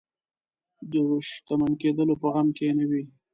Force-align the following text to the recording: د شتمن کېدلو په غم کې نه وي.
د 0.91 0.93
شتمن 1.29 1.71
کېدلو 1.81 2.13
په 2.21 2.27
غم 2.33 2.47
کې 2.57 2.67
نه 2.77 2.85
وي. 2.89 3.03